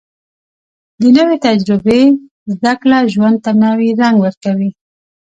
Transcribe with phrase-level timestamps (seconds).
[1.01, 2.01] د نوې تجربې
[2.53, 4.69] زده کړه ژوند ته نوې رنګ ورکوي